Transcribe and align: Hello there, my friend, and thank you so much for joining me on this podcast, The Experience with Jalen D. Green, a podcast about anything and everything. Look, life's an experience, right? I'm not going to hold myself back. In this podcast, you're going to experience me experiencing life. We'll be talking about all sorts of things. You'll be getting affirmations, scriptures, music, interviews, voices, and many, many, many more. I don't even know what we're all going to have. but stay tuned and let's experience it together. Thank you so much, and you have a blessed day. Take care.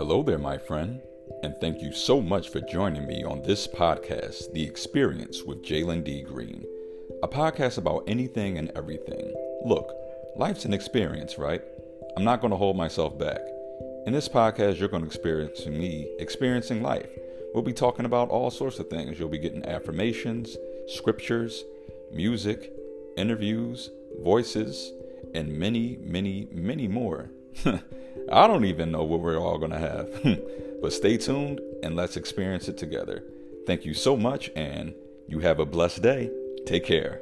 Hello 0.00 0.22
there, 0.22 0.38
my 0.38 0.56
friend, 0.56 1.02
and 1.42 1.54
thank 1.60 1.82
you 1.82 1.92
so 1.92 2.22
much 2.22 2.48
for 2.48 2.62
joining 2.62 3.06
me 3.06 3.22
on 3.22 3.42
this 3.42 3.66
podcast, 3.66 4.50
The 4.54 4.62
Experience 4.62 5.42
with 5.42 5.62
Jalen 5.62 6.04
D. 6.04 6.22
Green, 6.22 6.64
a 7.22 7.28
podcast 7.28 7.76
about 7.76 8.04
anything 8.06 8.56
and 8.56 8.72
everything. 8.74 9.30
Look, 9.62 9.92
life's 10.36 10.64
an 10.64 10.72
experience, 10.72 11.36
right? 11.36 11.60
I'm 12.16 12.24
not 12.24 12.40
going 12.40 12.50
to 12.50 12.56
hold 12.56 12.78
myself 12.78 13.18
back. 13.18 13.42
In 14.06 14.14
this 14.14 14.26
podcast, 14.26 14.78
you're 14.78 14.88
going 14.88 15.02
to 15.02 15.06
experience 15.06 15.66
me 15.66 16.08
experiencing 16.18 16.82
life. 16.82 17.10
We'll 17.52 17.62
be 17.62 17.74
talking 17.74 18.06
about 18.06 18.30
all 18.30 18.50
sorts 18.50 18.78
of 18.78 18.88
things. 18.88 19.18
You'll 19.18 19.28
be 19.28 19.36
getting 19.36 19.66
affirmations, 19.66 20.56
scriptures, 20.88 21.62
music, 22.10 22.72
interviews, 23.18 23.90
voices, 24.22 24.92
and 25.34 25.52
many, 25.52 25.98
many, 26.00 26.48
many 26.50 26.88
more. 26.88 27.28
I 28.32 28.46
don't 28.46 28.64
even 28.64 28.90
know 28.90 29.02
what 29.02 29.20
we're 29.20 29.38
all 29.38 29.58
going 29.58 29.72
to 29.72 29.78
have. 29.78 30.40
but 30.82 30.92
stay 30.92 31.16
tuned 31.16 31.60
and 31.82 31.96
let's 31.96 32.16
experience 32.16 32.68
it 32.68 32.78
together. 32.78 33.24
Thank 33.66 33.84
you 33.84 33.94
so 33.94 34.16
much, 34.16 34.50
and 34.56 34.94
you 35.28 35.40
have 35.40 35.60
a 35.60 35.66
blessed 35.66 36.02
day. 36.02 36.30
Take 36.66 36.84
care. 36.84 37.20